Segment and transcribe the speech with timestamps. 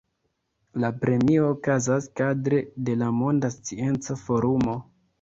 [0.83, 4.81] La premio okazas kadre de la Monda Scienca Forumo.